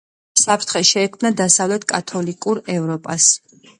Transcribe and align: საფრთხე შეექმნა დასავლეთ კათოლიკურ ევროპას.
საფრთხე 0.43 0.81
შეექმნა 0.91 1.31
დასავლეთ 1.41 1.85
კათოლიკურ 1.93 2.63
ევროპას. 2.77 3.29